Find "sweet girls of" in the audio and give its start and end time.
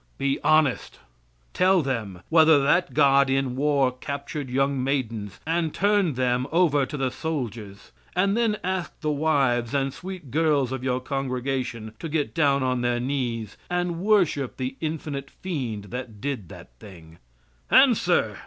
9.93-10.83